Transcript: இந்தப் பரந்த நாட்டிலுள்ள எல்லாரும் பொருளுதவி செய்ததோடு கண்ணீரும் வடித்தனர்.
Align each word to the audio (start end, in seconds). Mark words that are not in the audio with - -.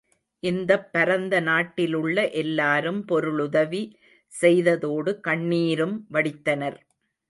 இந்தப் 0.43 0.87
பரந்த 0.91 1.39
நாட்டிலுள்ள 1.41 2.17
எல்லாரும் 2.41 3.05
பொருளுதவி 3.05 3.83
செய்ததோடு 4.31 5.19
கண்ணீரும் 5.21 5.97
வடித்தனர். 6.11 6.79